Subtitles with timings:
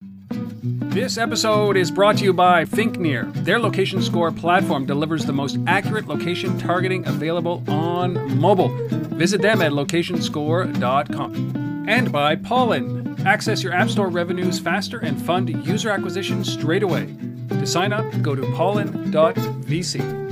[0.00, 3.32] This episode is brought to you by ThinkNear.
[3.44, 8.68] Their location score platform delivers the most accurate location targeting available on mobile.
[8.88, 11.86] Visit them at locationscore.com.
[11.88, 12.98] And by Pollen.
[13.26, 17.14] Access your App Store revenues faster and fund user acquisition straight away.
[17.50, 20.27] To sign up, go to pollen.vc.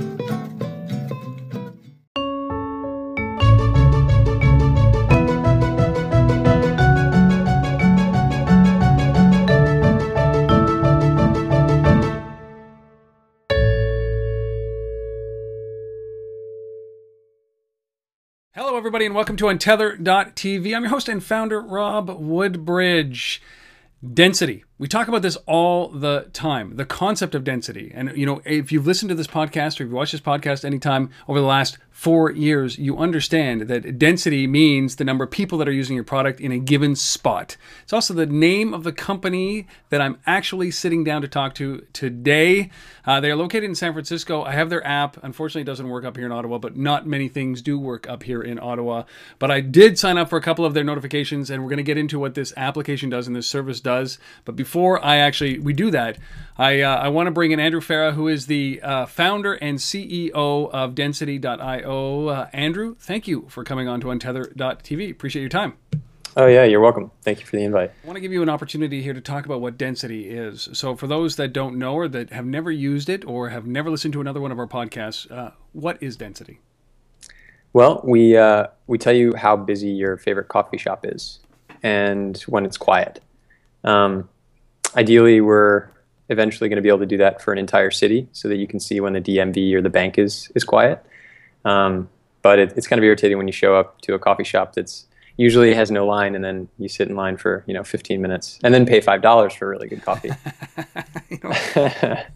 [18.87, 20.73] everybody, and welcome to Untether.tv.
[20.73, 23.41] I'm your host and founder, Rob Woodbridge.
[24.13, 24.63] Density.
[24.79, 26.75] We talk about this all the time.
[26.75, 27.91] The concept of density.
[27.95, 30.63] And, you know, if you've listened to this podcast or if you watched this podcast
[30.63, 35.57] anytime over the last four years, you understand that density means the number of people
[35.57, 37.57] that are using your product in a given spot.
[37.81, 41.87] It's also the name of the company that I'm actually sitting down to talk to
[41.93, 42.69] today.
[43.03, 44.43] Uh, they are located in San Francisco.
[44.43, 45.17] I have their app.
[45.23, 48.21] Unfortunately, it doesn't work up here in Ottawa, but not many things do work up
[48.21, 49.05] here in Ottawa.
[49.39, 51.83] But I did sign up for a couple of their notifications, and we're going to
[51.83, 54.19] get into what this application does and this service does.
[54.45, 56.17] But before I actually we do that,
[56.57, 59.77] I uh, I want to bring in Andrew Farah, who is the uh, founder and
[59.77, 65.11] CEO of Density.io uh, Andrew, thank you for coming on to Untether.tv.
[65.11, 65.73] Appreciate your time.
[66.35, 67.09] Oh, yeah, you're welcome.
[67.23, 67.91] Thank you for the invite.
[68.03, 70.69] I want to give you an opportunity here to talk about what density is.
[70.73, 73.89] So, for those that don't know or that have never used it or have never
[73.89, 76.59] listened to another one of our podcasts, uh, what is density?
[77.73, 81.39] Well, we, uh, we tell you how busy your favorite coffee shop is
[81.83, 83.19] and when it's quiet.
[83.83, 84.29] Um,
[84.95, 85.89] ideally, we're
[86.29, 88.67] eventually going to be able to do that for an entire city so that you
[88.67, 91.03] can see when the DMV or the bank is, is quiet.
[91.65, 92.09] Um,
[92.41, 95.05] but it, it's kind of irritating when you show up to a coffee shop that's
[95.37, 98.59] usually has no line and then you sit in line for you know 15 minutes
[98.63, 100.31] and then pay five dollars for really good coffee.
[101.43, 101.51] Know,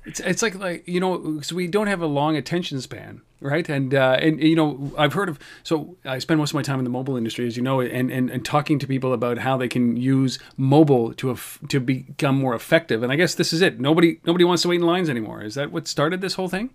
[0.05, 3.67] it's, it's like like you know so we don't have a long attention span right?
[3.67, 6.78] And uh, and you know i've heard of so i spend most of my time
[6.78, 9.57] in the mobile industry as you know and and, and talking to people about how
[9.57, 13.01] they can use mobile to af- to become more effective.
[13.03, 13.79] And i guess this is it.
[13.79, 15.41] Nobody nobody wants to wait in lines anymore.
[15.41, 16.69] Is that what started this whole thing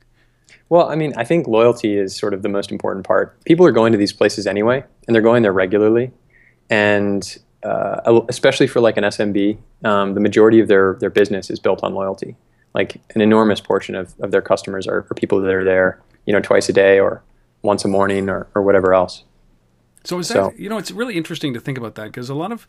[0.69, 3.43] well, I mean, I think loyalty is sort of the most important part.
[3.45, 6.11] People are going to these places anyway, and they're going there regularly,
[6.69, 11.59] and uh, especially for like an SMB, um, the majority of their their business is
[11.59, 12.37] built on loyalty.
[12.75, 16.33] Like an enormous portion of, of their customers are, are people that are there, you
[16.33, 17.23] know, twice a day or
[17.63, 19.25] once a morning or, or whatever else.
[20.05, 22.35] So is that so, you know it's really interesting to think about that because a
[22.35, 22.67] lot of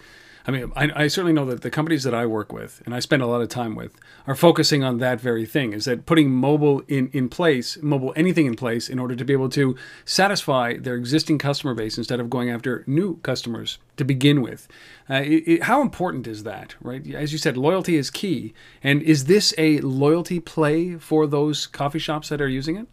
[0.48, 3.00] I mean, I, I, certainly know that the companies that I work with and I
[3.00, 6.32] spend a lot of time with are focusing on that very thing is that putting
[6.32, 9.76] mobile in, in place, mobile anything in place in order to be able to
[10.06, 14.70] satisfy their existing customer base instead of going after new customers to begin with.
[15.10, 17.14] Uh, it, it, how important is that, right?
[17.14, 18.54] As you said, loyalty is key.
[18.82, 22.88] And is this a loyalty play for those coffee shops that are using it?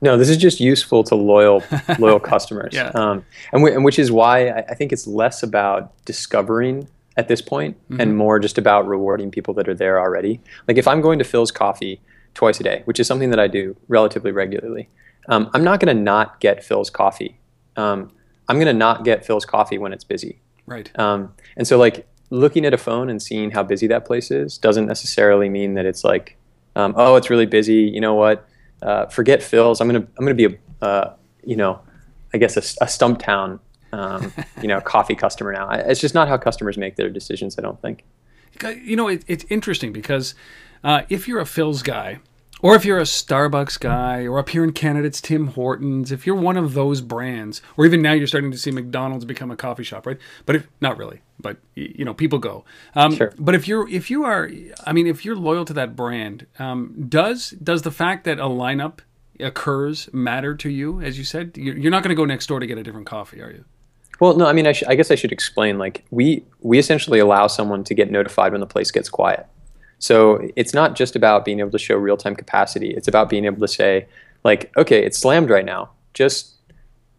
[0.00, 1.62] No, this is just useful to loyal
[1.98, 2.90] loyal customers, yeah.
[2.94, 7.42] um, and, and, which is why I, I, think it's less about discovering at this
[7.42, 8.00] point mm-hmm.
[8.00, 10.40] and more just about rewarding people that are there already.
[10.68, 12.00] Like if I'm going to Philz Coffee
[12.34, 14.88] twice a day, which is something that I do relatively regularly,
[15.28, 17.38] um, I'm not going to not get Philz Coffee.
[17.76, 18.12] Um,
[18.48, 20.40] I'm going to not get Philz Coffee when it's busy.
[20.66, 20.96] Right.
[20.98, 24.58] Um, and so like looking at a phone and seeing how busy that place is
[24.58, 26.36] doesn't necessarily mean that it's like,
[26.76, 27.90] um, oh, it's really busy.
[27.92, 28.48] You know what?
[28.82, 29.80] Uh, forget Philz.
[29.80, 31.80] I'm gonna I'm gonna be a uh, you know
[32.32, 33.60] I guess a, a Stumptown
[33.92, 35.70] um, you know coffee customer now.
[35.70, 37.58] It's just not how customers make their decisions.
[37.58, 38.04] I don't think.
[38.62, 40.34] You know, it, it's interesting because
[40.82, 42.18] uh, if you're a Philz guy
[42.60, 46.10] or if you're a Starbucks guy, or up here in Canada, it's Tim Hortons.
[46.10, 49.50] If you're one of those brands, or even now you're starting to see McDonald's become
[49.50, 50.18] a coffee shop, right?
[50.44, 52.64] But if not really, but you know, people go.
[52.94, 53.32] Um, sure.
[53.38, 54.50] But if you're if you are,
[54.84, 58.44] I mean, if you're loyal to that brand, um, does does the fact that a
[58.44, 59.00] lineup
[59.40, 61.00] occurs matter to you?
[61.00, 63.40] As you said, you're not going to go next door to get a different coffee,
[63.40, 63.64] are you?
[64.20, 64.46] Well, no.
[64.46, 65.78] I mean, I, sh- I guess I should explain.
[65.78, 69.46] Like, we we essentially allow someone to get notified when the place gets quiet.
[70.00, 72.90] So it's not just about being able to show real time capacity.
[72.90, 74.06] It's about being able to say,
[74.44, 75.90] like, okay, it's slammed right now.
[76.14, 76.54] Just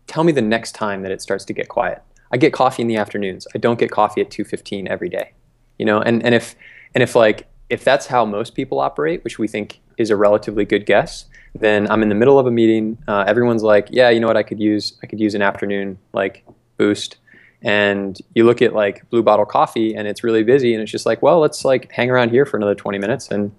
[0.08, 2.02] tell me the next time that it starts to get quiet.
[2.32, 3.48] I get coffee in the afternoons.
[3.56, 5.34] I don't get coffee at 2:15 every day.
[5.78, 6.56] You know, and, and if
[6.94, 10.66] and if like if that's how most people operate, which we think is a relatively
[10.66, 12.98] good guess, then I'm in the middle of a meeting.
[13.08, 14.38] Uh, everyone's like, yeah, you know what?
[14.38, 16.46] I could use I could use an afternoon like
[16.78, 17.18] boost
[17.62, 21.06] and you look at like blue bottle coffee and it's really busy and it's just
[21.06, 23.52] like well let's like hang around here for another 20 minutes and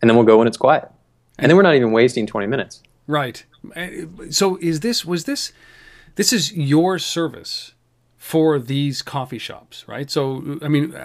[0.00, 0.88] and then we'll go when it's quiet
[1.38, 3.44] and then we're not even wasting 20 minutes right
[4.30, 5.52] so is this was this
[6.14, 7.74] this is your service
[8.24, 10.10] for these coffee shops, right?
[10.10, 10.96] So, I mean,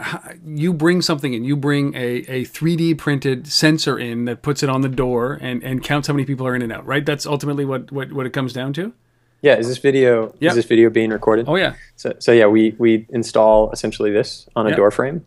[0.46, 4.70] you bring something in, you bring a, a 3D printed sensor in that puts it
[4.70, 7.06] on the door and, and counts how many people are in and out, right?
[7.06, 8.94] That's ultimately what, what, what it comes down to.
[9.42, 10.50] Yeah, is this video Yep.
[10.52, 11.50] is this video being recorded?
[11.50, 11.74] Oh, yeah.
[11.98, 14.78] So, so yeah, we, we install essentially this on a Yep.
[14.78, 15.26] door frame,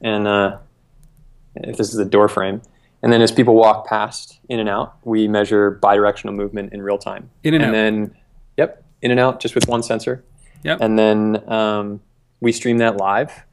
[0.00, 0.58] and uh,
[1.56, 2.62] if this is a door frame,
[3.02, 6.96] and then as people walk past in and out, we measure bidirectional movement in real
[6.98, 7.28] time.
[7.42, 7.74] In and out.
[7.74, 8.16] And then,
[8.56, 10.22] yep, in and out, just with one sensor.
[10.64, 10.78] Yep.
[10.80, 12.00] And then um,
[12.40, 13.44] we stream that live,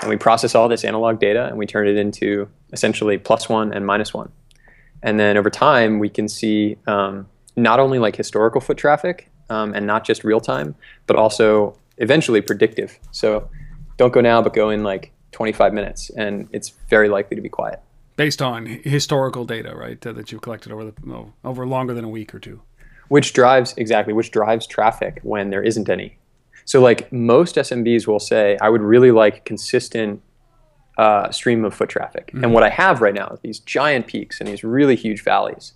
[0.00, 3.72] and we process all this analog data, and we turn it into essentially plus one
[3.72, 4.32] and minus one.
[5.02, 9.74] And then over time, we can see um, not only like historical foot traffic um,
[9.74, 10.74] and not just real time,
[11.06, 12.98] but also eventually predictive.
[13.12, 13.48] So
[13.96, 17.48] don't go now, but go in like 25 minutes, and it's very likely to be
[17.48, 17.80] quiet.
[18.16, 22.04] Based on historical data, right, uh, that you've collected over the oh, over longer than
[22.04, 22.62] a week or two.
[23.08, 26.16] Which drives exactly which drives traffic when there isn't any.
[26.64, 30.22] So like most SMBs will say, I would really like consistent
[30.96, 32.30] uh, stream of foot traffic.
[32.34, 35.72] And what I have right now is these giant peaks and these really huge valleys.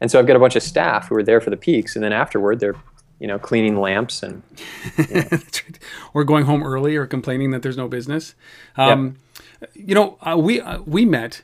[0.00, 2.02] And so I've got a bunch of staff who are there for the peaks, and
[2.04, 2.76] then afterward they're,
[3.18, 4.42] you know, cleaning lamps and
[4.96, 5.78] That's right.
[6.14, 8.34] or going home early or complaining that there's no business.
[8.76, 9.16] Um,
[9.74, 11.42] You know, uh, we uh, we met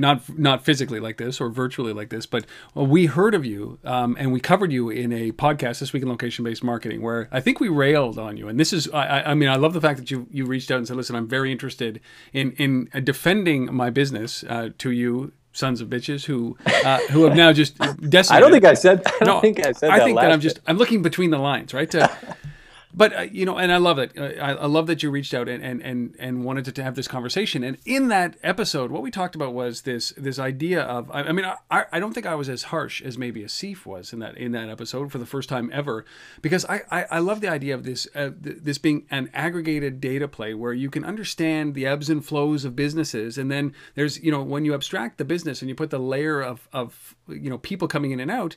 [0.00, 2.44] not not physically like this or virtually like this, but
[2.76, 6.02] uh, we heard of you um, and we covered you in a podcast this week
[6.02, 8.48] in location based marketing where I think we railed on you.
[8.48, 10.78] And this is, I, I- mean, I love the fact that you you reached out
[10.78, 12.00] and said, "Listen, I'm very interested
[12.32, 17.24] in in uh, defending my business uh, to you." Sons of bitches who uh, who
[17.24, 18.30] have now just decimated.
[18.30, 20.34] I don't think I said I don't think I said I that think that last
[20.34, 21.90] I'm just I'm looking between the lines, right?
[21.90, 22.08] To,
[22.92, 24.12] but uh, you know, and I love it.
[24.18, 26.94] Uh, I, I love that you reached out and and and and wanted to, have
[26.94, 27.62] this conversation.
[27.62, 31.10] And in that episode, what we talked about was this this idea of.
[31.10, 33.84] I, I mean, I, I don't think I was as harsh as maybe a Asif
[33.84, 36.04] was in that in that episode for the first time ever,
[36.40, 40.00] because I I, I love the idea of this uh, th- this being an aggregated
[40.00, 44.22] data play where you can understand the ebbs and flows of businesses, and then there's
[44.22, 47.50] you know when you abstract the business and you put the layer of of you
[47.50, 48.56] know people coming in and out,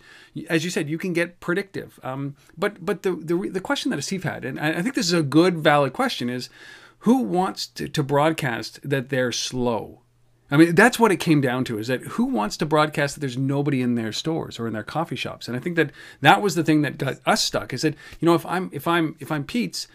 [0.50, 2.00] as you said, you can get predictive.
[2.03, 5.07] Um, but but the the the question that Asif had, and I I think this
[5.07, 6.49] is a good valid question, is
[6.99, 9.99] who wants to, to broadcast that they're slow?
[10.49, 13.21] I mean, that's what it came down to is that who wants to broadcast that
[13.21, 15.47] there's nobody in their stores or in their coffee shops?
[15.47, 15.91] And I think that
[16.21, 18.87] that was the thing that got us stuck is that, you know, if I'm, if
[18.87, 19.87] I'm, if I'm Pete's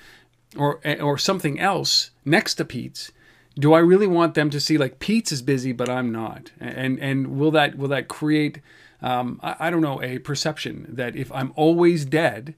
[0.57, 3.13] or, or something else next to Pete's,
[3.57, 6.51] do I really want them to see like Pete's is busy, but I'm not?
[6.59, 8.61] And, and will that, will that create,
[9.01, 12.55] um, I, I don't know, a perception that if I'm always dead,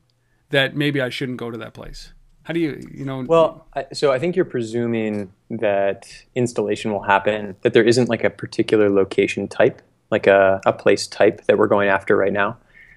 [0.50, 2.12] that maybe I shouldn't go to that place?
[2.42, 3.22] How do you, you know?
[3.22, 8.24] Well, I, so I think you're presuming that installation will happen, that there isn't like
[8.24, 12.56] a particular location type, like a, a place type that we're going after right now,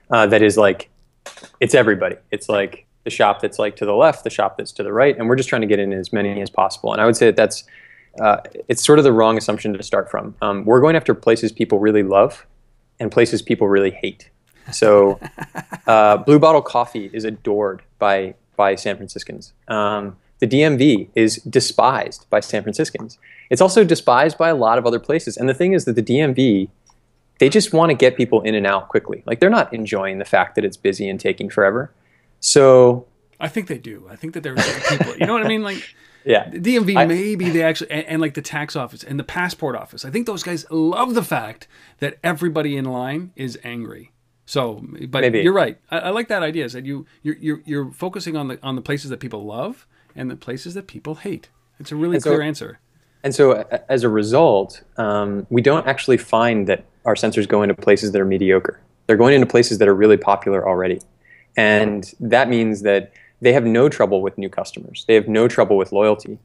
[0.10, 0.90] uh, that is like,
[1.60, 2.16] it's everybody.
[2.32, 5.18] It's like the shop that's like to the left, the shop that's to the right,
[5.18, 6.92] and we're just trying to get in as many as possible.
[6.94, 7.66] And I would say that that's,
[8.22, 10.36] uh, it's sort of the wrong assumption to start from.
[10.42, 12.46] Um, we're going after places people really love
[13.00, 14.30] and places people really hate.
[14.72, 15.20] So,
[15.88, 19.54] uh, Blue Bottle Coffee is adored by by San Franciscans.
[19.68, 23.18] Um, the DMV is despised by San Franciscans.
[23.50, 25.38] It's also despised by a lot of other places.
[25.38, 26.70] And the thing is that the DMV,
[27.40, 29.24] they just want to get people in and out quickly.
[29.26, 31.92] Like they're not enjoying the fact that it's busy and taking forever.
[32.40, 33.06] So,
[33.40, 34.08] I think they do.
[34.10, 35.64] I think that there's people, you know what I mean?
[35.64, 35.84] Like,
[36.26, 39.24] yeah, The DMV, I- maybe they actually, and, and like the tax office and the
[39.24, 40.06] passport office.
[40.06, 41.68] I think those guys love the fact
[42.00, 44.12] that everybody in line is angry.
[44.46, 45.42] So, but Maybe.
[45.42, 45.78] you're right.
[45.90, 46.66] I, I like that idea.
[46.66, 49.88] Is that you you're, you're you're focusing on the on the places that people love
[50.16, 51.50] and the places that people hate.
[51.80, 52.80] It's a really so- clear answer.
[53.24, 57.74] And so, as a result, um, we don't actually find that our sensors go into
[57.74, 58.82] places that are mediocre.
[59.08, 61.00] They're going into places that are really popular already.
[61.56, 65.78] And that means that they have no trouble with new customers, they have no trouble
[65.78, 66.38] with loyalty.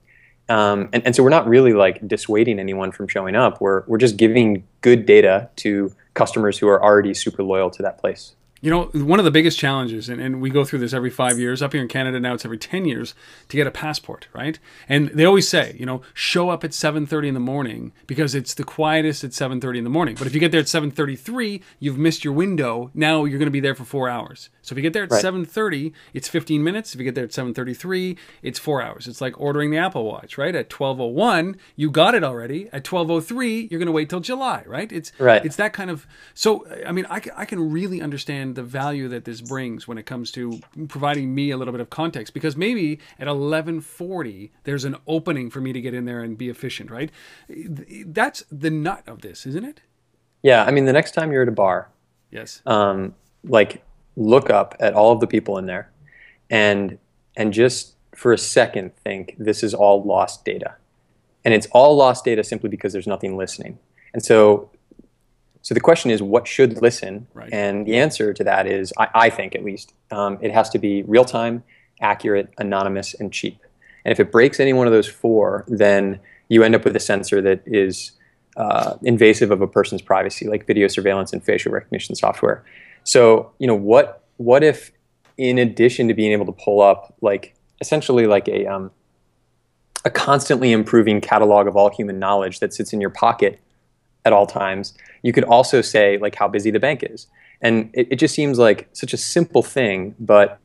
[0.48, 3.60] Um, and, and so, we're not really like dissuading anyone from showing up.
[3.60, 7.98] We're, we're just giving good data to customers who are already super loyal to that
[7.98, 8.34] place.
[8.60, 11.38] You know, one of the biggest challenges, and, and we go through this every five
[11.38, 11.62] years.
[11.62, 13.14] Up here in Canada now, it's every ten years
[13.48, 14.58] to get a passport, right?
[14.88, 18.34] And they always say, you know, show up at seven thirty in the morning because
[18.34, 20.16] it's the quietest at seven thirty in the morning.
[20.18, 22.90] But if you get there at seven thirty-three, you've missed your window.
[22.94, 24.50] Now you're going to be there for four hours.
[24.62, 25.22] So if you get there at Right.
[25.22, 26.94] seven thirty, it's fifteen minutes.
[26.94, 29.06] If you get there at seven thirty-three, it's four hours.
[29.06, 30.54] It's like ordering the Apple Watch, right?
[30.54, 32.68] At twelve oh one, you got it already.
[32.72, 34.90] At twelve oh three, you're going to wait till July, right?
[34.90, 35.44] It's Right.
[35.44, 36.06] It's that kind of.
[36.34, 40.06] So I mean, I, I can really understand the value that this brings when it
[40.06, 44.96] comes to providing me a little bit of context because maybe at 11:40 there's an
[45.06, 47.10] opening for me to get in there and be efficient, right?
[47.48, 49.80] That's the nut of this, isn't it?
[50.42, 51.88] Yeah, I mean, the next time you're at a bar,
[52.30, 52.62] Yes.
[52.66, 53.14] um,
[53.44, 53.82] like
[54.16, 55.90] look up at all of the people in there
[56.50, 56.98] and
[57.36, 60.74] and just for a second think this is all lost data.
[61.44, 63.78] And it's all lost data simply because there's nothing listening.
[64.12, 64.70] And so
[65.62, 67.26] so the question is, what should listen?
[67.34, 67.52] Right.
[67.52, 70.78] And the answer to that is, I, I think at least, um, it has to
[70.78, 71.62] be real time,
[72.00, 73.60] accurate, anonymous, and cheap.
[74.04, 77.00] And if it breaks any one of those four, then you end up with a
[77.00, 78.12] sensor that is
[78.56, 82.64] uh, invasive of a person's privacy, like video surveillance and facial recognition software.
[83.04, 84.92] So, you know, what what if,
[85.36, 88.90] in addition to being able to pull up like essentially like a um,
[90.04, 93.60] a constantly improving catalog of all human knowledge that sits in your pocket
[94.28, 97.26] at all times, you could also say like how busy the bank is.
[97.60, 100.60] And it, it just seems like such a simple thing, but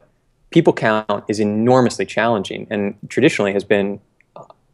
[0.51, 3.99] people count is enormously challenging and traditionally has been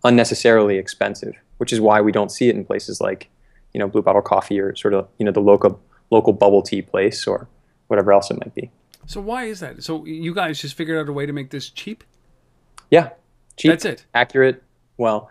[0.04, 3.30] unnecessarily expensive, which is why we don't see it in places like,
[3.74, 5.80] you know, Blue Bottle Coffee or sort of, you know, the local
[6.10, 7.48] local bubble tea place or
[7.88, 8.72] whatever else it might be.
[9.06, 9.84] So why is that?
[9.84, 12.04] So you guys just figured out a way to make this cheap?
[12.90, 13.10] Yeah.
[13.56, 13.70] Cheap.
[13.72, 14.06] That's it.
[14.14, 14.64] Accurate.
[14.98, 15.30] Well,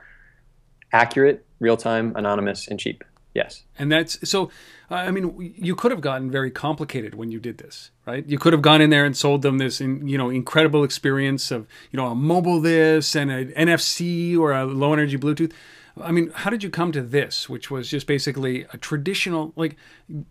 [0.93, 3.05] accurate, real time, anonymous, and cheap.
[3.35, 3.65] Yes.
[3.79, 4.51] And that's so.
[4.91, 8.27] Uh, I mean, you could have gotten very complicated when you did this, right?
[8.27, 11.51] You could have gone in there and sold them this, in, you know, incredible experience
[11.51, 15.53] of, you know, a mobile this and an NFC or a low energy Bluetooth.
[16.01, 19.77] I mean, how did you come to this, which was just basically a traditional, like,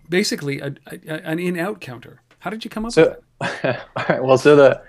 [0.09, 2.21] basically a, a, an in-out counter?
[2.39, 3.85] How did you come up so, with that?
[3.95, 4.23] all right.
[4.23, 4.81] Well, so the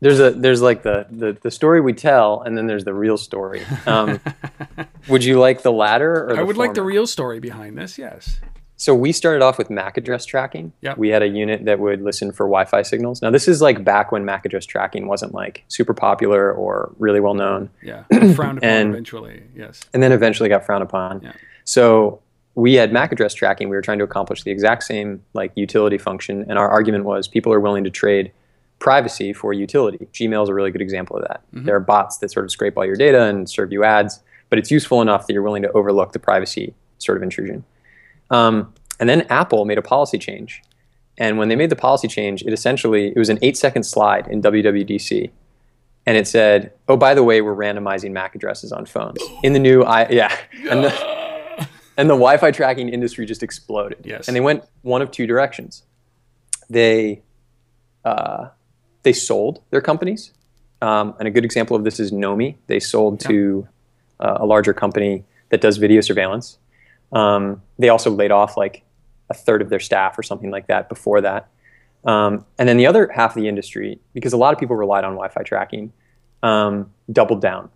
[0.00, 3.16] there's a there's like the, the the story we tell, and then there's the real
[3.16, 3.62] story.
[3.86, 4.20] Um,
[5.08, 6.24] would you like the latter?
[6.30, 6.68] Or the I would former?
[6.68, 7.98] like the real story behind this.
[7.98, 8.40] Yes.
[8.76, 10.72] So we started off with MAC address tracking.
[10.80, 10.98] Yep.
[10.98, 13.22] We had a unit that would listen for Wi-Fi signals.
[13.22, 17.20] Now this is like back when MAC address tracking wasn't like super popular or really
[17.20, 18.02] well known, Yeah.
[18.34, 19.44] Frowned upon And- eventually.
[19.54, 19.80] Yes.
[19.94, 21.20] and then eventually got frowned upon.
[21.22, 21.32] Yeah.
[21.64, 22.20] So
[22.56, 23.68] we had MAC address tracking.
[23.68, 27.26] We were trying to accomplish the exact same like utility function, and our argument was
[27.28, 28.30] people are willing to trade
[28.78, 30.06] privacy for utility.
[30.12, 31.42] Gmail is a really good example of that.
[31.54, 31.64] Mm-hmm.
[31.66, 34.20] There are bots that sort of scrape all your data and serve you ads,
[34.50, 37.64] but it's useful enough that you're willing to overlook the privacy sort of intrusion.
[38.30, 40.62] Um, and then Apple made a policy change.
[41.18, 44.26] And when they made the policy change, it essentially it was an eight second slide
[44.26, 45.30] in WWDC,
[46.06, 49.60] and it said, "Oh, by the way, we're randomizing MAC addresses on phones in the
[49.60, 50.36] new i yeah."
[50.68, 54.04] And the, and the Wi-Fi tracking industry just exploded.
[54.04, 54.26] Yes.
[54.26, 55.84] And they went one of two directions.
[56.68, 57.22] They
[58.04, 58.48] uh,
[59.04, 60.32] they sold their companies,
[60.82, 62.56] um, and a good example of this is Nomi.
[62.66, 63.68] They sold to
[64.20, 66.58] uh, a larger company that does video surveillance.
[67.12, 68.82] Um, they also laid off like
[69.30, 71.48] a third of their staff or something like that before that.
[72.04, 75.04] Um, and then the other half of the industry, because a lot of people relied
[75.04, 75.92] on Wi-Fi tracking,
[76.42, 77.70] um, doubled down.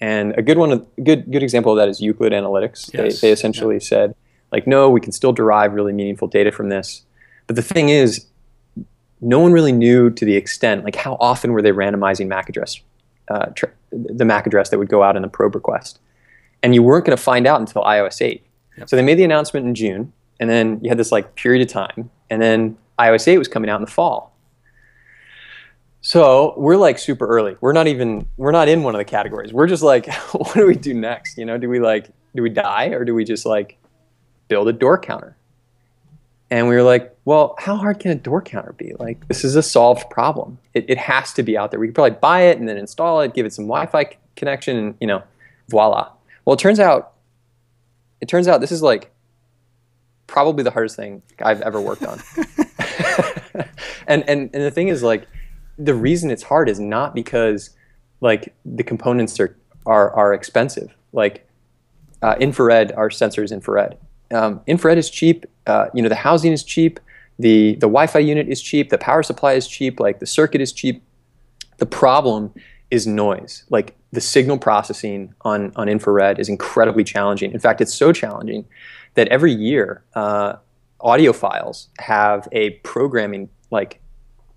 [0.00, 2.92] And a good one, a good good example of that is Euclid Analytics.
[2.92, 3.20] Yes.
[3.20, 4.14] They, they essentially said,
[4.52, 7.02] like, no, we can still derive really meaningful data from this.
[7.46, 8.26] But the thing is,
[9.20, 12.80] no one really knew to the extent, like, how often were they randomizing MAC address,
[13.30, 16.00] uh, tra- the MAC address that would go out in the probe request,
[16.62, 18.44] and you weren't going to find out until iOS 8.
[18.78, 18.88] Yep.
[18.88, 21.68] So they made the announcement in June, and then you had this like period of
[21.72, 24.34] time, and then iOS 8 was coming out in the fall.
[26.00, 27.56] So we're like super early.
[27.60, 29.52] We're not even we're not in one of the categories.
[29.52, 31.38] We're just like, what do we do next?
[31.38, 33.78] You know, do we like do we die or do we just like
[34.48, 35.36] build a door counter?
[36.50, 38.94] And we were like, well, how hard can a door counter be?
[38.98, 40.58] Like, this is a solved problem.
[40.72, 41.78] It, it has to be out there.
[41.78, 44.94] We could probably buy it and then install it, give it some Wi-Fi connection, and
[45.00, 45.22] you know,
[45.68, 46.10] voila.
[46.44, 47.12] Well, it turns out,
[48.22, 49.10] it turns out this is like
[50.26, 52.20] probably the hardest thing I've ever worked on.
[54.06, 55.26] and, and and the thing is like
[55.78, 57.70] the reason it's hard is not because
[58.20, 60.94] like the components are are, are expensive.
[61.12, 61.48] Like
[62.22, 63.96] uh, infrared, our sensor is infrared.
[64.32, 65.46] Um, infrared is cheap.
[65.66, 67.00] Uh, you know the housing is cheap.
[67.38, 68.90] The the Wi-Fi unit is cheap.
[68.90, 70.00] The power supply is cheap.
[70.00, 71.02] Like the circuit is cheap.
[71.78, 72.52] The problem
[72.90, 73.64] is noise.
[73.70, 77.52] Like the signal processing on on infrared is incredibly challenging.
[77.52, 78.64] In fact, it's so challenging
[79.14, 80.54] that every year uh,
[81.00, 84.00] audiophiles have a programming like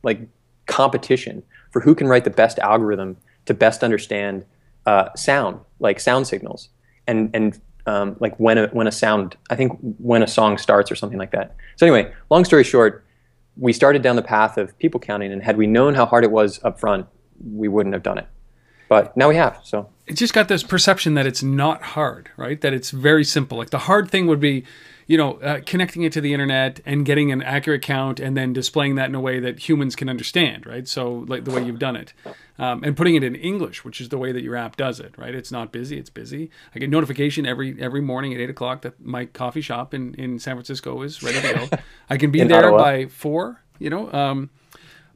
[0.03, 0.27] like
[0.65, 4.45] competition for who can write the best algorithm to best understand
[4.85, 6.69] uh, sound, like sound signals,
[7.07, 10.91] and and um, like when a when a sound, I think when a song starts
[10.91, 11.55] or something like that.
[11.75, 13.05] So anyway, long story short,
[13.57, 16.31] we started down the path of people counting, and had we known how hard it
[16.31, 17.07] was up front,
[17.53, 18.27] we wouldn't have done it.
[18.89, 19.59] But now we have.
[19.63, 22.59] So It's just got this perception that it's not hard, right?
[22.59, 23.57] That it's very simple.
[23.57, 24.65] Like the hard thing would be,
[25.07, 28.51] you know, uh, connecting it to the internet and getting an accurate count and then
[28.51, 30.85] displaying that in a way that humans can understand, right?
[30.85, 32.11] So, like the way you've done it,
[32.59, 35.17] um, and putting it in English, which is the way that your app does it,
[35.17, 35.33] right?
[35.33, 36.51] It's not busy; it's busy.
[36.75, 40.39] I get notification every every morning at eight o'clock that my coffee shop in in
[40.39, 41.77] San Francisco is ready to go.
[42.09, 42.77] I can be In there Ottawa.
[42.77, 44.11] by four, you know.
[44.11, 44.49] Um,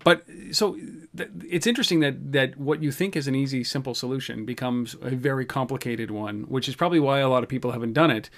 [0.06, 0.24] but
[0.54, 0.78] so
[1.44, 5.46] it's interesting that that what you think is an easy, simple solution becomes a very
[5.46, 8.30] complicated one, which is probably why a lot of people haven't done it.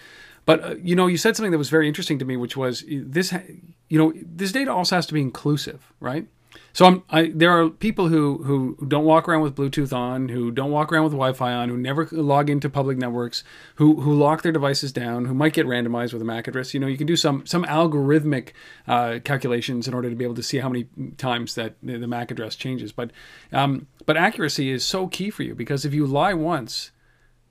[0.45, 2.83] But uh, you know, you said something that was very interesting to me, which was
[2.87, 3.33] this.
[3.89, 6.27] You know, this data also has to be inclusive, right?
[6.77, 10.51] So I'm, I, there are people who, who don't walk around with Bluetooth on, who
[10.51, 13.43] don't walk around with Wi-Fi on, who never log into public networks,
[13.77, 16.75] who who lock their devices down, who might get randomized with a MAC address.
[16.75, 18.49] You know, you can do some some algorithmic
[18.87, 20.85] uh, calculations in order to be able to see how many
[21.17, 22.91] times that the, the MAC address changes.
[22.91, 23.09] But
[23.51, 26.91] um, but accuracy is so key for you because if you lie once,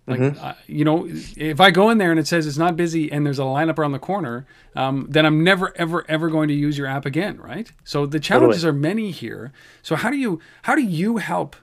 [0.07, 0.45] like, mm-hmm.
[0.45, 3.27] uh, you know, if I go in there and it says it's not busy and
[3.27, 4.47] there's a lineup around the corner,
[4.77, 7.71] um, then I'm never, ever, ever going to use your app again, right?
[7.85, 8.79] So the challenges totally.
[8.79, 9.53] are many here.
[9.83, 11.57] So how do you, how do you help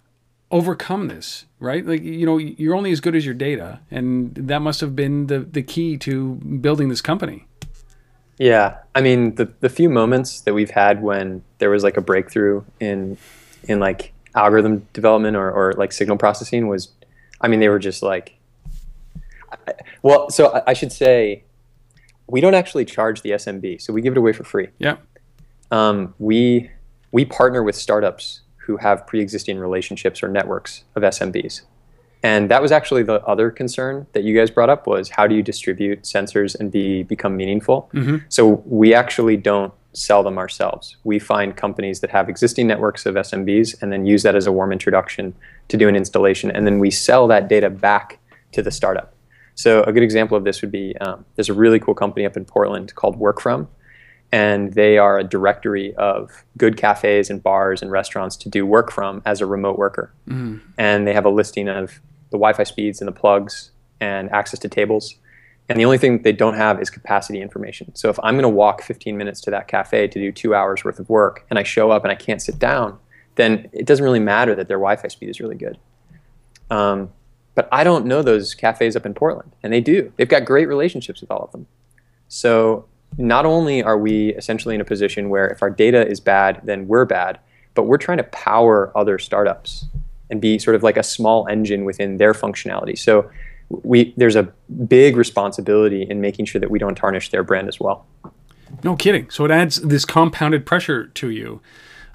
[0.51, 1.85] overcome this, right?
[1.85, 5.27] Like, you know, you're only as good as your data, and that must have been
[5.27, 7.47] the the key to building this company.
[8.37, 12.01] Yeah, I mean, the the few moments that we've had when there was like a
[12.01, 13.17] breakthrough in
[13.63, 16.89] in like algorithm development or, or like signal processing was
[17.43, 18.37] I mean, they were just like,
[20.01, 21.43] well, so I should say,
[22.27, 24.69] we don't actually charge the SMB, so we give it away for free.
[24.79, 24.95] Yeah.
[25.71, 26.71] Um, we
[27.11, 31.61] we partner with startups who have pre-existing relationships or networks of SMBs,
[32.23, 35.35] and that was actually the other concern that you guys brought up was how do
[35.35, 37.89] you distribute sensors and be become meaningful.
[37.93, 38.17] Mm-hmm.
[38.29, 40.97] So we actually don't sell them ourselves.
[41.03, 44.51] We find companies that have existing networks of SMBs and then use that as a
[44.51, 45.35] warm introduction
[45.69, 46.51] to do an installation.
[46.51, 48.19] And then we sell that data back
[48.51, 49.13] to the startup.
[49.55, 52.35] So a good example of this would be um, there's a really cool company up
[52.37, 53.67] in Portland called Workfrom.
[54.31, 58.91] And they are a directory of good cafes and bars and restaurants to do work
[58.91, 60.11] from as a remote worker.
[60.27, 60.59] Mm.
[60.77, 62.01] And they have a listing of
[62.31, 63.69] the Wi Fi speeds and the plugs
[64.01, 65.15] and access to tables.
[65.69, 67.93] And the only thing they don't have is capacity information.
[67.95, 70.83] So if I'm going to walk 15 minutes to that cafe to do two hours
[70.83, 72.97] worth of work and I show up and I can't sit down,
[73.35, 75.77] then it doesn't really matter that their Wi Fi speed is really good.
[76.69, 77.11] Um,
[77.55, 80.11] but I don't know those cafes up in Portland, and they do.
[80.17, 81.67] They've got great relationships with all of them.
[82.27, 82.85] So
[83.17, 86.87] not only are we essentially in a position where if our data is bad, then
[86.87, 87.39] we're bad,
[87.75, 89.85] but we're trying to power other startups
[90.29, 92.97] and be sort of like a small engine within their functionality.
[92.97, 93.29] So
[93.69, 94.43] we there's a
[94.87, 98.05] big responsibility in making sure that we don't tarnish their brand as well.
[98.83, 99.29] No kidding.
[99.29, 101.61] So it adds this compounded pressure to you.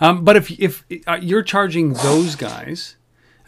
[0.00, 2.96] Um, but if if uh, you're charging those guys,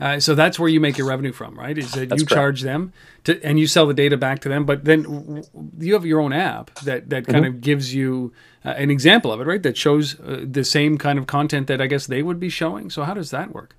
[0.00, 1.76] uh, so that's where you make your revenue from, right?
[1.76, 2.38] Is that that's you correct.
[2.38, 2.92] charge them
[3.24, 4.64] to, and you sell the data back to them.
[4.64, 5.44] But then
[5.78, 7.56] you have your own app that that kind mm-hmm.
[7.56, 8.32] of gives you
[8.64, 9.62] uh, an example of it, right?
[9.62, 12.90] That shows uh, the same kind of content that I guess they would be showing.
[12.90, 13.76] So how does that work?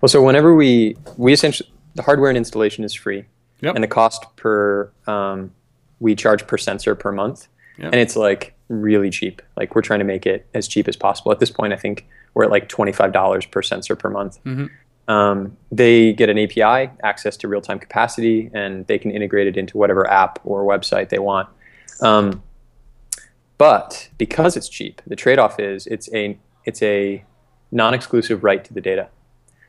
[0.00, 3.24] Well, so whenever we we essentially the hardware and installation is free.
[3.60, 3.76] Yep.
[3.76, 5.52] And the cost per um,
[6.00, 7.46] we charge per sensor per month,
[7.78, 7.92] yep.
[7.92, 9.42] and it's like really cheap.
[9.56, 11.32] Like we're trying to make it as cheap as possible.
[11.32, 14.42] At this point, I think we're at like twenty five dollars per sensor per month.
[14.44, 14.66] Mm-hmm.
[15.12, 19.56] Um, they get an API, access to real time capacity, and they can integrate it
[19.56, 21.48] into whatever app or website they want.
[22.00, 22.42] Um,
[23.58, 27.24] but because it's cheap, the trade off is it's a it's a
[27.70, 29.08] non exclusive right to the data.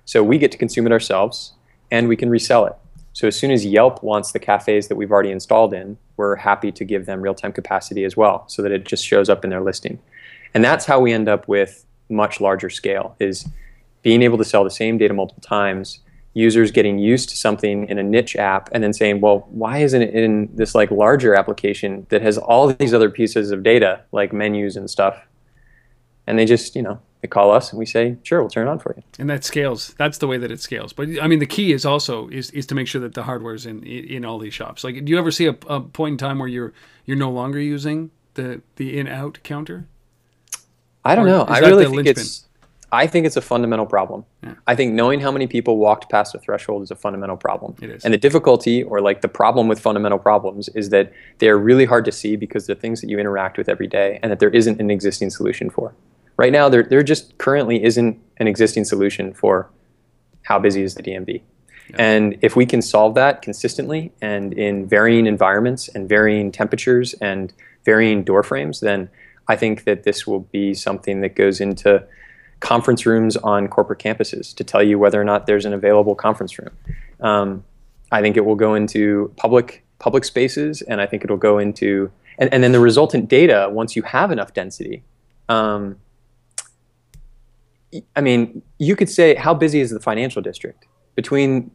[0.06, 1.54] So we get to consume it ourselves,
[1.92, 2.74] and we can resell it.
[3.14, 6.72] So as soon as Yelp wants the cafes that we've already installed in, we're happy
[6.72, 9.62] to give them real-time capacity as well so that it just shows up in their
[9.62, 10.00] listing.
[10.54, 13.48] And that's how we end up with much larger scale is
[14.02, 16.00] being able to sell the same data multiple times,
[16.34, 20.02] users getting used to something in a niche app and then saying, well, why isn't
[20.02, 24.34] it in this like larger application that has all these other pieces of data like
[24.34, 25.26] menus and stuff?
[26.26, 28.72] And they just, you know, they call us and we say, sure, we'll turn it
[28.72, 29.04] on for you.
[29.18, 29.96] And that scales.
[29.98, 30.92] That's the way that it scales.
[30.92, 33.54] But I mean, the key is also is, is to make sure that the hardware
[33.54, 34.84] is in in all these shops.
[34.84, 36.74] Like, do you ever see a, a point in time where you're
[37.06, 39.88] you're no longer using the the in out counter?
[41.06, 41.42] I don't or know.
[41.44, 42.46] I really think it's.
[42.92, 44.24] I think it's a fundamental problem.
[44.44, 44.54] Yeah.
[44.68, 47.76] I think knowing how many people walked past a threshold is a fundamental problem.
[47.82, 48.06] It is.
[48.06, 51.86] And the difficulty, or like the problem with fundamental problems, is that they are really
[51.86, 54.52] hard to see because they're things that you interact with every day, and that there
[54.52, 55.96] isn't an existing solution for
[56.38, 59.70] right now there, there just currently isn't an existing solution for
[60.44, 61.42] how busy is the DMV.
[61.90, 61.96] Yeah.
[61.98, 67.54] And if we can solve that consistently and in varying environments and varying temperatures and
[67.86, 69.10] varying door frames, then
[69.48, 72.06] I think that this will be something that goes into
[72.62, 76.58] conference rooms on corporate campuses to tell you whether or not there's an available conference
[76.58, 76.72] room.
[77.20, 77.64] Um,
[78.12, 82.12] I think it will go into public public spaces, and I think it'll go into
[82.38, 85.04] and, and then the resultant data once you have enough density.
[85.50, 85.98] Um,
[88.16, 91.72] I mean, you could say how busy is the financial district between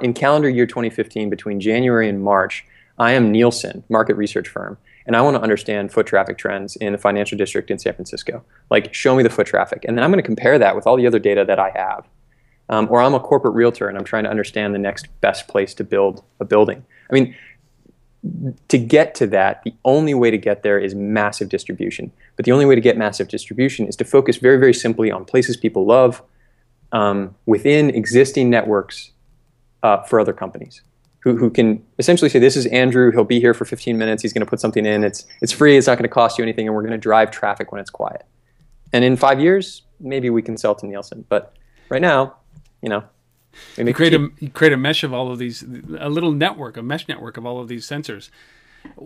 [0.00, 2.64] in calendar year 2015 between January and March.
[2.98, 6.92] I am Nielsen market research firm, and I want to understand foot traffic trends in
[6.92, 8.44] the financial district in San Francisco.
[8.70, 10.96] Like, show me the foot traffic, and then I'm going to compare that with all
[10.96, 12.06] the other data that I have.
[12.68, 15.74] Um, or I'm a corporate realtor and I'm trying to understand the next best place
[15.74, 16.82] to build a building.
[17.10, 17.36] I mean,
[18.68, 22.10] to get to that, the only way to get there is massive distribution.
[22.36, 25.24] But the only way to get massive distribution is to focus very, very simply on
[25.24, 26.22] places people love
[26.92, 29.12] um, within existing networks
[29.82, 30.82] uh, for other companies
[31.20, 34.32] who, who can essentially say, This is Andrew, he'll be here for 15 minutes, he's
[34.32, 36.66] going to put something in, it's, it's free, it's not going to cost you anything,
[36.66, 38.24] and we're going to drive traffic when it's quiet.
[38.92, 41.24] And in five years, maybe we can sell to Nielsen.
[41.28, 41.56] But
[41.88, 42.36] right now,
[42.82, 43.04] you know,
[43.76, 45.62] you create a you create a mesh of all of these,
[45.98, 48.30] a little network, a mesh network of all of these sensors.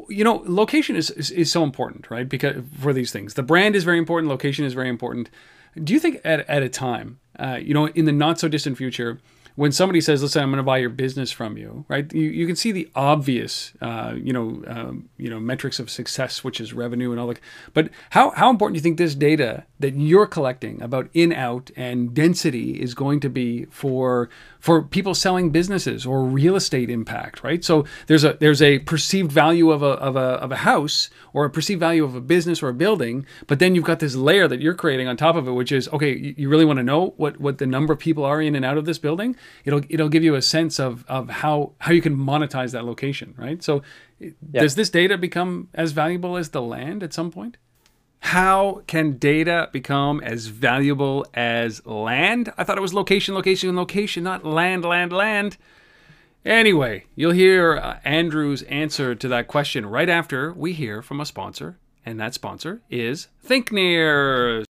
[0.08, 2.28] You know, location is, is, is so important, right?
[2.28, 4.30] Because for these things, the brand is very important.
[4.30, 5.30] Location is very important.
[5.82, 8.76] Do you think at, at a time, uh, you know, in the not so distant
[8.76, 9.20] future,
[9.58, 12.10] when somebody says, "Listen, I'm going to buy your business from you," right?
[12.14, 16.44] You, you can see the obvious, uh, you know, um, you know, metrics of success,
[16.44, 17.40] which is revenue and all that.
[17.74, 21.72] But how how important do you think this data that you're collecting about in out
[21.76, 27.42] and density is going to be for for people selling businesses or real estate impact,
[27.42, 27.64] right?
[27.64, 31.44] So there's a there's a perceived value of a of a of a house or
[31.44, 34.46] a perceived value of a business or a building, but then you've got this layer
[34.46, 36.34] that you're creating on top of it, which is okay.
[36.36, 38.78] You really want to know what what the number of people are in and out
[38.78, 39.34] of this building.
[39.64, 43.34] It'll it'll give you a sense of of how how you can monetize that location,
[43.37, 43.62] right?
[43.62, 43.82] So
[44.18, 44.30] yeah.
[44.52, 47.56] does this data become as valuable as the land at some point?
[48.20, 52.52] How can data become as valuable as land?
[52.58, 55.56] I thought it was location, location, location, not land, land, land.
[56.44, 61.26] Anyway, you'll hear uh, Andrew's answer to that question right after we hear from a
[61.26, 64.64] sponsor, and that sponsor is ThinkNear.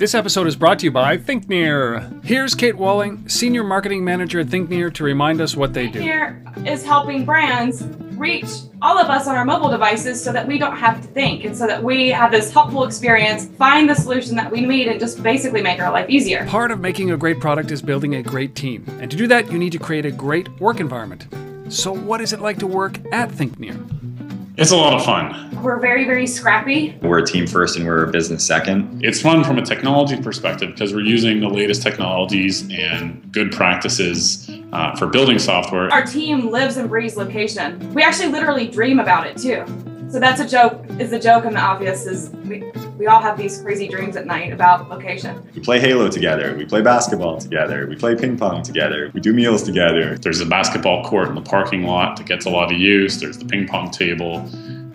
[0.00, 2.24] This episode is brought to you by ThinkNear.
[2.24, 6.00] Here's Kate Walling, Senior Marketing Manager at ThinkNear, to remind us what they do.
[6.00, 7.82] ThinkNear is helping brands
[8.16, 8.46] reach
[8.80, 11.54] all of us on our mobile devices so that we don't have to think and
[11.54, 15.22] so that we have this helpful experience, find the solution that we need, and just
[15.22, 16.46] basically make our life easier.
[16.46, 18.86] Part of making a great product is building a great team.
[19.02, 21.26] And to do that, you need to create a great work environment.
[21.68, 23.99] So, what is it like to work at ThinkNear?
[24.60, 25.62] It's a lot of fun.
[25.62, 26.94] We're very, very scrappy.
[27.00, 29.02] We're a team first and we're a business second.
[29.02, 34.50] It's fun from a technology perspective because we're using the latest technologies and good practices
[34.74, 35.90] uh, for building software.
[35.90, 37.94] Our team lives and breathes location.
[37.94, 39.64] We actually literally dream about it too.
[40.10, 40.84] So that's a joke.
[40.98, 42.64] Is the joke and the obvious is we,
[42.98, 45.40] we all have these crazy dreams at night about location.
[45.54, 46.56] We play Halo together.
[46.56, 47.86] We play basketball together.
[47.86, 49.12] We play ping pong together.
[49.14, 50.18] We do meals together.
[50.18, 53.20] There's a basketball court in the parking lot that gets a lot of use.
[53.20, 54.38] There's the ping pong table.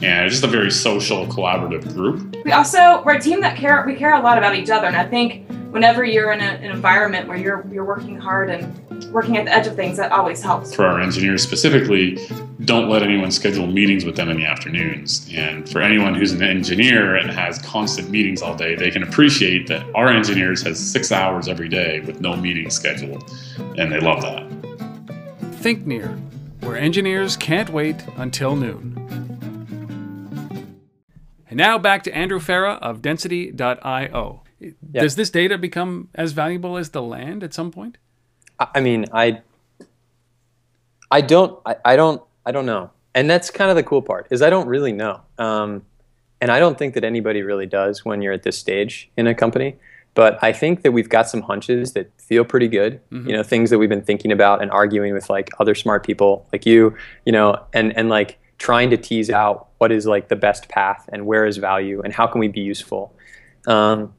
[0.01, 2.35] And it's just a very social, collaborative group.
[2.43, 4.95] We also we're a team that care we care a lot about each other, and
[4.97, 9.37] I think whenever you're in a, an environment where you're you're working hard and working
[9.37, 10.73] at the edge of things, that always helps.
[10.73, 12.17] For our engineers specifically,
[12.65, 15.29] don't let anyone schedule meetings with them in the afternoons.
[15.33, 19.67] And for anyone who's an engineer and has constant meetings all day, they can appreciate
[19.67, 23.29] that our engineers has six hours every day with no meetings scheduled,
[23.77, 24.47] and they love that.
[25.61, 26.19] ThinkNear,
[26.61, 29.01] where engineers can't wait until noon.
[31.47, 34.43] And now back to Andrew Farah of Density.io.
[34.91, 37.97] Does this data become as valuable as the land at some point?
[38.59, 39.41] I mean, I,
[41.11, 44.27] I don't, I, I don't, I don't know, and that's kind of the cool part
[44.29, 45.83] is I don't really know, um,
[46.41, 49.35] and I don't think that anybody really does when you're at this stage in a
[49.35, 49.75] company.
[50.15, 53.01] But I think that we've got some hunches that feel pretty good.
[53.11, 53.29] Mm-hmm.
[53.29, 56.47] You know, things that we've been thinking about and arguing with like other smart people
[56.53, 56.95] like you.
[57.25, 61.09] You know, and and like trying to tease out what is like the best path
[61.11, 63.13] and where is value and how can we be useful.
[63.67, 64.13] Um,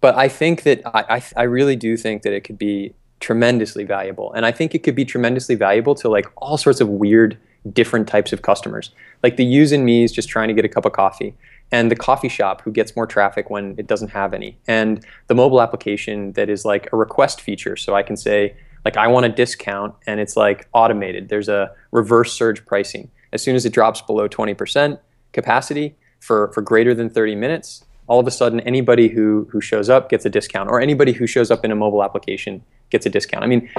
[0.00, 4.32] but I think that I, I, really do think that it could be tremendously valuable.
[4.32, 7.36] And I think it could be tremendously valuable to like all sorts of weird,
[7.72, 8.90] different types of customers.
[9.22, 11.34] Like the yous and me's just trying to get a cup of coffee,
[11.70, 15.34] and the coffee shop who gets more traffic when it doesn't have any, and the
[15.34, 17.76] mobile application that is like a request feature.
[17.76, 21.28] So I can say, like, I want a discount, and it's like automated.
[21.28, 23.10] There's a reverse surge pricing.
[23.32, 24.98] As soon as it drops below 20%
[25.32, 29.88] capacity for, for greater than 30 minutes, all of a sudden anybody who who shows
[29.88, 33.10] up gets a discount or anybody who shows up in a mobile application gets a
[33.10, 33.70] discount i mean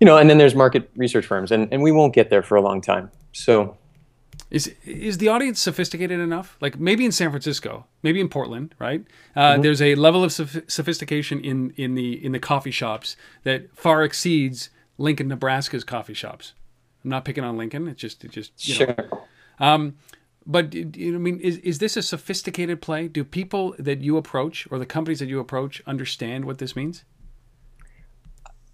[0.00, 2.56] you know and then there's market research firms and, and we won't get there for
[2.56, 3.76] a long time so
[4.50, 6.58] is is the audience sophisticated enough?
[6.60, 9.02] Like maybe in San Francisco, maybe in Portland, right?
[9.34, 9.62] Uh, mm-hmm.
[9.62, 14.68] There's a level of sophistication in in the in the coffee shops that far exceeds
[14.98, 16.52] Lincoln, Nebraska's coffee shops.
[17.02, 17.88] I'm not picking on Lincoln.
[17.88, 18.94] It's just it just you sure.
[18.98, 19.22] know.
[19.58, 19.96] Um,
[20.46, 23.08] but I mean, is, is this a sophisticated play?
[23.08, 27.04] Do people that you approach or the companies that you approach understand what this means?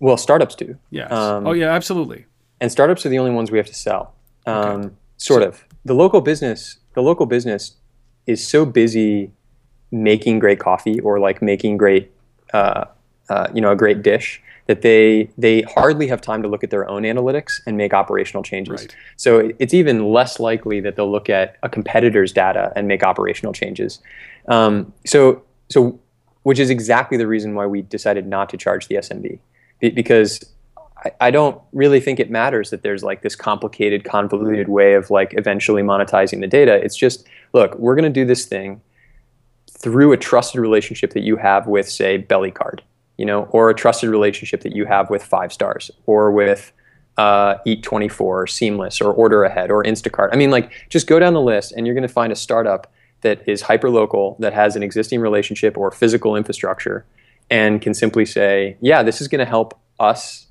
[0.01, 0.79] Well, startups do.
[0.91, 1.07] Yeah.
[1.07, 2.27] Um, oh, yeah, absolutely.
[2.61, 4.15] And startups are the only ones we have to sell.
[4.47, 4.95] Um, okay.
[5.17, 5.65] Sort of.
[5.85, 7.77] The local business, the local business
[8.27, 9.33] is so busy
[9.91, 12.13] making great coffee or like making great,
[12.53, 12.85] uh,
[13.29, 16.71] uh, you know, a great dish that they they hardly have time to look at
[16.71, 18.83] their own analytics and make operational changes.
[18.83, 18.97] Right.
[19.17, 23.53] So it's even less likely that they'll look at a competitor's data and make operational
[23.53, 24.01] changes.
[24.47, 25.99] Um, so so
[26.43, 29.39] which is exactly the reason why we decided not to charge the SMB
[29.81, 30.45] Be- because
[31.05, 35.11] I, I don't really think it matters that there's like this complicated, convoluted way of
[35.11, 36.75] like eventually monetizing the data.
[36.75, 38.81] It's just look, we're going to do this thing
[39.71, 42.83] through a trusted relationship that you have with, say, Belly Card,
[43.19, 46.73] you know, or a trusted relationship that you have with Five Stars, or with
[47.19, 50.31] uh, Eat24, or Seamless, or Order Ahead, or Instacart.
[50.33, 52.91] I mean, like, just go down the list, and you're going to find a startup
[53.21, 57.05] that is hyper local, that has an existing relationship or physical infrastructure,
[57.51, 60.47] and can simply say, yeah, this is going to help us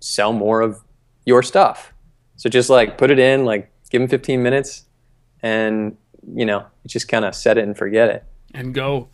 [0.00, 0.82] sell more of
[1.24, 1.94] your stuff.
[2.36, 4.84] So just like put it in, like give them 15 minutes,
[5.42, 5.96] and
[6.34, 8.24] you know, just kind of set it and forget it.
[8.54, 9.08] and go.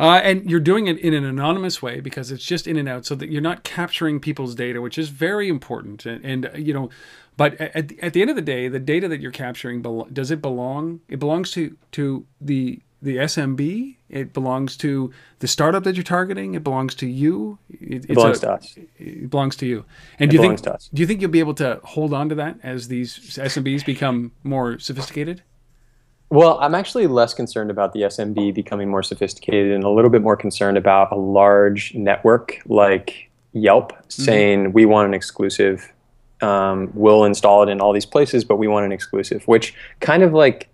[0.00, 3.04] Uh, and you're doing it in an anonymous way because it's just in and out,
[3.04, 6.06] so that you're not capturing people's data, which is very important.
[6.06, 6.90] And, and uh, you know,
[7.36, 10.30] but at, the- at the end of the day, the data that you're capturing does
[10.30, 11.00] it belong?
[11.08, 13.96] It belongs to to the the SMB.
[14.08, 16.54] It belongs to the startup that you're targeting.
[16.54, 17.58] It belongs to you.
[17.68, 18.78] It, It belongs to us.
[18.98, 19.84] It belongs to you.
[20.20, 20.88] And It do you think to us.
[20.94, 24.32] do you think you'll be able to hold on to that as these SMBs become
[24.44, 25.42] more sophisticated?
[26.32, 30.22] Well, I'm actually less concerned about the SMB becoming more sophisticated and a little bit
[30.22, 35.92] more concerned about a large network like Yelp saying we want an exclusive.
[36.40, 40.22] Um, we'll install it in all these places, but we want an exclusive, which kind
[40.22, 40.70] of like,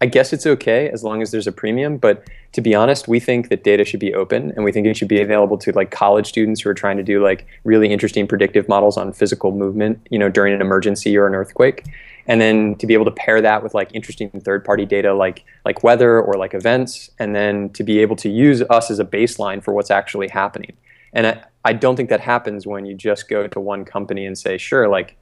[0.00, 1.98] I guess it's okay as long as there's a premium.
[1.98, 4.96] But to be honest, we think that data should be open and we think it
[4.96, 8.26] should be available to like college students who are trying to do like really interesting
[8.26, 11.84] predictive models on physical movement, you know, during an emergency or an earthquake
[12.28, 15.44] and then to be able to pair that with like interesting third party data like
[15.64, 19.04] like weather or like events and then to be able to use us as a
[19.04, 20.76] baseline for what's actually happening.
[21.14, 24.36] And I, I don't think that happens when you just go to one company and
[24.38, 25.16] say sure like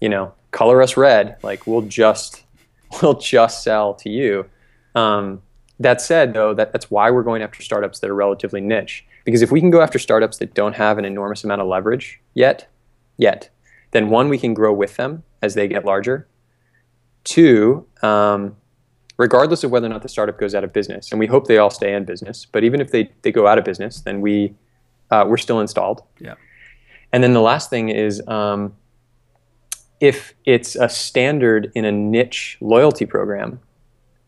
[0.00, 2.42] you know color us red like we'll just
[3.02, 4.44] we'll just sell to you.
[4.94, 5.40] Um,
[5.78, 9.06] that said though that, that's why we're going after startups that are relatively niche.
[9.24, 12.20] Because if we can go after startups that don't have an enormous amount of leverage
[12.34, 12.68] yet
[13.16, 13.48] yet
[13.92, 16.26] then one we can grow with them as they get larger
[17.24, 18.56] Two, um,
[19.16, 21.58] regardless of whether or not the startup goes out of business, and we hope they
[21.58, 24.54] all stay in business, but even if they, they go out of business, then we
[25.10, 26.02] uh, we're still installed.
[26.18, 26.34] Yeah.
[27.12, 28.74] And then the last thing is um,
[30.00, 33.60] if it's a standard in a niche loyalty program,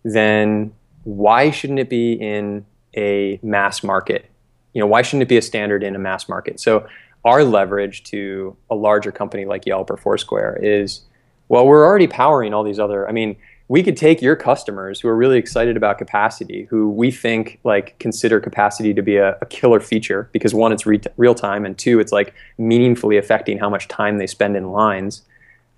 [0.04, 0.72] then
[1.04, 4.30] why shouldn't it be in a mass market?
[4.74, 6.60] You know, why shouldn't it be a standard in a mass market?
[6.60, 6.86] So
[7.24, 11.00] our leverage to a larger company like Yelp or Foursquare is,
[11.48, 13.08] well, we're already powering all these other.
[13.08, 13.36] I mean,
[13.68, 17.98] we could take your customers who are really excited about capacity, who we think like
[17.98, 21.78] consider capacity to be a, a killer feature because one, it's re- real time, and
[21.78, 25.22] two, it's like meaningfully affecting how much time they spend in lines.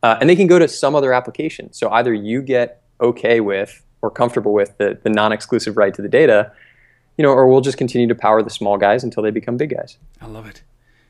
[0.02, 1.72] Uh, and they can go to some other application.
[1.72, 6.08] So either you get okay with or comfortable with the, the non-exclusive right to the
[6.08, 6.52] data,
[7.16, 9.70] you know, or we'll just continue to power the small guys until they become big
[9.70, 9.96] guys.
[10.20, 10.62] I love it.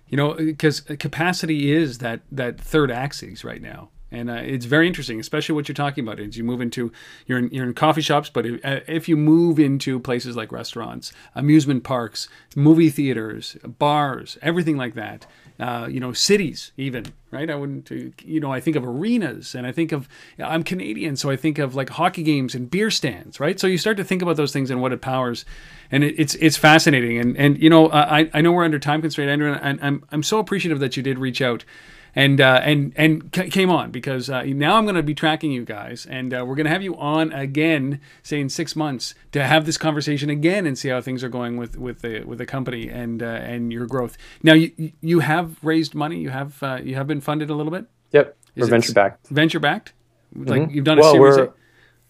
[0.08, 4.86] You know, because capacity is that that third axis right now, and uh, it's very
[4.86, 6.20] interesting, especially what you're talking about.
[6.20, 6.92] As you move into,
[7.26, 10.52] you're in, you're in coffee shops, but if, uh, if you move into places like
[10.52, 15.26] restaurants, amusement parks, movie theaters, bars, everything like that,
[15.58, 17.50] uh, you know, cities even, right?
[17.50, 17.90] I wouldn't,
[18.22, 21.58] you know, I think of arenas, and I think of, I'm Canadian, so I think
[21.58, 23.58] of like hockey games and beer stands, right?
[23.58, 25.44] So you start to think about those things and what it powers,
[25.90, 27.18] and it, it's it's fascinating.
[27.18, 30.22] And and you know, I I know we're under time constraint, Andrew, and I'm I'm
[30.22, 31.64] so appreciative that you did reach out
[32.16, 35.52] and uh, and and c- came on because uh, now I'm going to be tracking
[35.52, 39.14] you guys, and uh, we're going to have you on again, say in six months,
[39.32, 42.38] to have this conversation again and see how things are going with with the with
[42.38, 44.16] the company and uh, and your growth.
[44.42, 47.70] Now you you have raised money, you have uh, you have been funded a little
[47.70, 49.28] bit, Yep, Is we're venture backed.
[49.28, 49.92] venture backed,
[50.34, 51.36] like you've done a series.
[51.36, 51.52] A?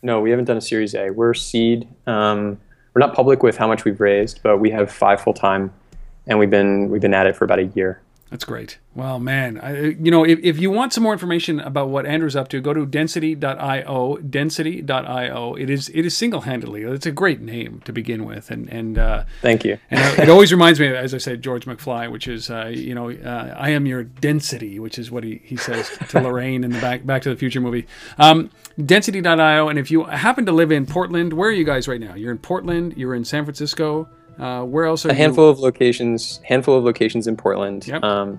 [0.02, 1.10] no, we haven't done a Series A.
[1.10, 1.88] We're seed.
[2.06, 2.58] Um,
[2.94, 5.72] we're not public with how much we've raised, but we have five full time,
[6.28, 8.00] and we've been we've been at it for about a year.
[8.30, 8.78] That's great.
[8.96, 12.34] Well, man, I, you know, if, if you want some more information about what Andrew's
[12.34, 15.54] up to, go to density.io, density.io.
[15.54, 16.82] It is it is single-handedly.
[16.82, 19.78] It's a great name to begin with, and and uh, Thank you.
[19.90, 23.10] and it always reminds me, as I said, George McFly, which is uh, you know,
[23.10, 26.80] uh, I am your density, which is what he, he says to Lorraine in the
[26.80, 27.86] back Back to the Future movie.
[28.18, 28.50] Um,
[28.84, 32.14] density.io, and if you happen to live in Portland, where are you guys right now?
[32.14, 32.94] You're in Portland.
[32.96, 34.08] You're in San Francisco.
[34.38, 35.18] Uh, where else are A you?
[35.18, 37.86] handful of locations, handful of locations in Portland.
[37.86, 38.02] Yep.
[38.02, 38.38] Um,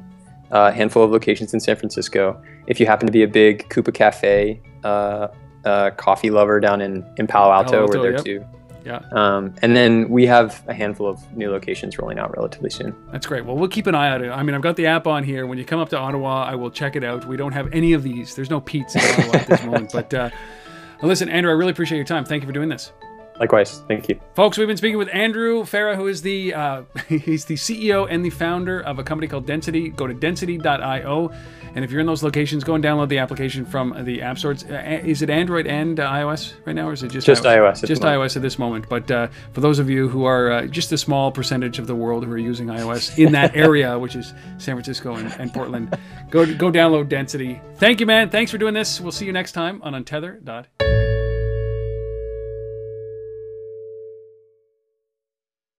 [0.52, 2.42] a handful of locations in San Francisco.
[2.68, 5.28] If you happen to be a big Coupa Cafe uh,
[5.66, 8.24] uh, coffee lover down in, in Palo Alto, Palo Alto, we're there yep.
[8.24, 8.46] too.
[8.86, 9.02] Yeah.
[9.12, 12.96] Um, and then we have a handful of new locations rolling out relatively soon.
[13.12, 13.44] That's great.
[13.44, 14.24] Well, we'll keep an eye out.
[14.24, 15.46] I mean, I've got the app on here.
[15.46, 17.26] When you come up to Ottawa, I will check it out.
[17.26, 18.34] We don't have any of these.
[18.34, 19.92] There's no Pete's in Ottawa at this moment.
[19.92, 20.30] But uh,
[21.02, 22.24] listen, Andrew, I really appreciate your time.
[22.24, 22.94] Thank you for doing this.
[23.40, 24.20] Likewise, thank you.
[24.34, 28.26] Folks, we've been speaking with Andrew Farah, who is the uh, he's the CEO and
[28.26, 29.90] the founder of a company called Density.
[29.90, 31.32] Go to density.io,
[31.76, 34.54] and if you're in those locations, go and download the application from the App Store.
[34.54, 37.44] It's, uh, is it Android and uh, iOS right now, or is it just Just
[37.44, 38.90] iOS at the Just iOS at this moment.
[38.90, 41.96] But uh, for those of you who are uh, just a small percentage of the
[41.96, 45.96] world who are using iOS in that area, which is San Francisco and, and Portland,
[46.32, 47.62] go go download Density.
[47.76, 48.30] Thank you, man.
[48.30, 49.00] Thanks for doing this.
[49.00, 50.87] We'll see you next time on Untether.tv.